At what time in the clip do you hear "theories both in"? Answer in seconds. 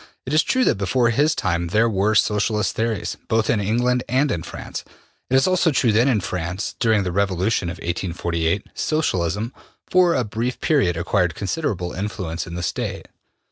2.75-3.59